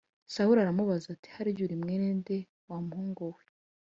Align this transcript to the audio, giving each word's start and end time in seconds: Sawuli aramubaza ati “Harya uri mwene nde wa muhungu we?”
Sawuli 0.33 0.59
aramubaza 0.61 1.07
ati 1.15 1.27
“Harya 1.35 1.61
uri 1.65 1.75
mwene 1.81 2.07
nde 2.19 2.37
wa 2.69 2.77
muhungu 2.87 3.23
we?” 3.35 3.43